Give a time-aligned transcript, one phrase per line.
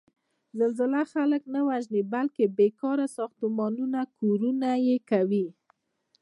[0.59, 5.47] زلزله خلک نه وژني، بلکې بېکاره ساختمانونه کورنه یې کوي.